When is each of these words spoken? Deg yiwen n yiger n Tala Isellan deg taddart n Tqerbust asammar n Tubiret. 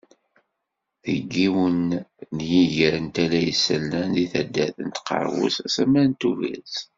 Deg 1.05 1.25
yiwen 1.39 1.79
n 2.35 2.37
yiger 2.49 2.95
n 3.03 3.07
Tala 3.15 3.39
Isellan 3.51 4.09
deg 4.15 4.27
taddart 4.31 4.77
n 4.85 4.89
Tqerbust 4.89 5.59
asammar 5.65 6.05
n 6.07 6.13
Tubiret. 6.21 6.75